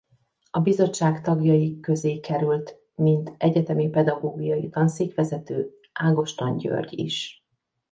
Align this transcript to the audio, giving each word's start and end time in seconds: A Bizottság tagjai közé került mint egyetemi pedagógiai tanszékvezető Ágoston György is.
A 0.51 0.59
Bizottság 0.61 1.21
tagjai 1.21 1.79
közé 1.79 2.19
került 2.19 2.75
mint 2.95 3.31
egyetemi 3.37 3.89
pedagógiai 3.89 4.69
tanszékvezető 4.69 5.71
Ágoston 5.93 6.57
György 6.57 6.99
is. 6.99 7.45